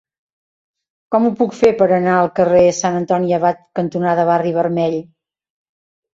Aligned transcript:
Com 1.15 1.27
ho 1.27 1.31
puc 1.41 1.53
fer 1.57 1.69
per 1.81 1.87
anar 1.97 2.15
al 2.21 2.31
carrer 2.39 2.63
Sant 2.79 2.99
Antoni 3.01 3.37
Abat 3.39 3.63
cantonada 3.83 4.27
Barri 4.33 4.57
Vermell? 4.59 4.99